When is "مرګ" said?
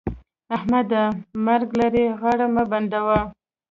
1.45-1.69